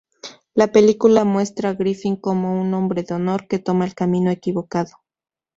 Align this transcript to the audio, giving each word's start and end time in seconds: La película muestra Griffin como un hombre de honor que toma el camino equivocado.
La 0.55 0.71
película 0.71 1.25
muestra 1.25 1.75
Griffin 1.75 2.15
como 2.15 2.59
un 2.59 2.73
hombre 2.73 3.03
de 3.03 3.13
honor 3.13 3.47
que 3.47 3.59
toma 3.59 3.85
el 3.85 3.93
camino 3.93 4.31
equivocado. 4.31 4.93